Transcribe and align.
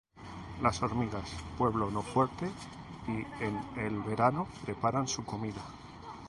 Las 0.63 0.81
hormigas, 0.81 1.29
pueblo 1.59 1.91
no 1.91 2.01
fuerte, 2.01 2.49
Y 3.07 3.17
en 3.43 3.61
el 3.77 3.99
verano 4.01 4.47
preparan 4.65 5.07
su 5.07 5.23
comida; 5.23 5.61